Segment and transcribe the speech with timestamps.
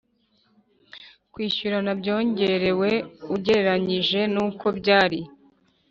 [1.33, 2.89] kwishyurana byongerewe
[3.35, 5.19] ugereranyije n uko byari